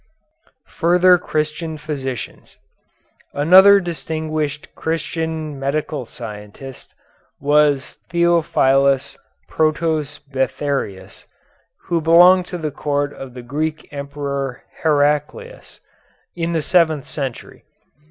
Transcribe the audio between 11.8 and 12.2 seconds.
who